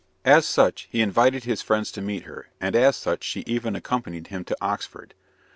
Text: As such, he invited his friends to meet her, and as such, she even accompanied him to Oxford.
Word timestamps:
As 0.25 0.47
such, 0.47 0.87
he 0.89 0.99
invited 1.03 1.43
his 1.43 1.61
friends 1.61 1.91
to 1.91 2.01
meet 2.01 2.23
her, 2.23 2.49
and 2.59 2.75
as 2.75 2.95
such, 2.95 3.23
she 3.23 3.43
even 3.45 3.75
accompanied 3.75 4.29
him 4.29 4.43
to 4.45 4.57
Oxford. 4.59 5.13